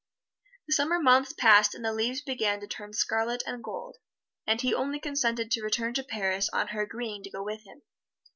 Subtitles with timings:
[0.65, 3.97] The summer months passed and the leaves began to turn scarlet and gold,
[4.47, 7.83] and he only consented to return to Paris on her agreeing to go with him.